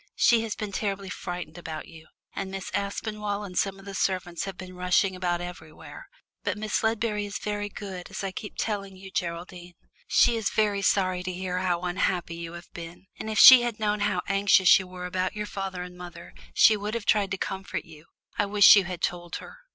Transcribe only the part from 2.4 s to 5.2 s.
Miss Aspinall and some of the servants had been rushing